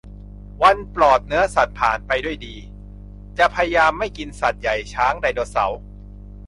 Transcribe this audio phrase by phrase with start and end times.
[0.63, 2.55] วันปลอดเนื้อสัตว์ผ่านไปด้วยดี
[3.37, 5.79] จะพยายามไม่กินสัตว์ใหญ่ช้าง ไดโนเสาร์